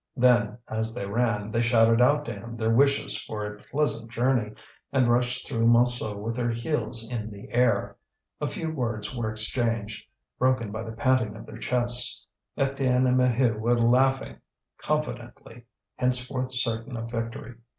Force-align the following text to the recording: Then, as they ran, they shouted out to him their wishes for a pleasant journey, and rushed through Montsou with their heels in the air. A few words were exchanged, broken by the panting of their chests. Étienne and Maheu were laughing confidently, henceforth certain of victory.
Then, 0.17 0.57
as 0.67 0.95
they 0.95 1.05
ran, 1.05 1.51
they 1.51 1.61
shouted 1.61 2.01
out 2.01 2.25
to 2.25 2.33
him 2.33 2.57
their 2.57 2.73
wishes 2.73 3.21
for 3.21 3.45
a 3.45 3.61
pleasant 3.61 4.09
journey, 4.09 4.53
and 4.91 5.07
rushed 5.11 5.47
through 5.47 5.67
Montsou 5.67 6.17
with 6.17 6.35
their 6.37 6.49
heels 6.49 7.07
in 7.07 7.29
the 7.29 7.47
air. 7.51 7.97
A 8.41 8.47
few 8.47 8.71
words 8.71 9.15
were 9.15 9.29
exchanged, 9.29 10.07
broken 10.39 10.71
by 10.71 10.81
the 10.81 10.91
panting 10.93 11.35
of 11.35 11.45
their 11.45 11.59
chests. 11.59 12.25
Étienne 12.57 13.07
and 13.07 13.15
Maheu 13.19 13.59
were 13.59 13.79
laughing 13.79 14.37
confidently, 14.79 15.65
henceforth 15.97 16.51
certain 16.51 16.97
of 16.97 17.11
victory. 17.11 17.57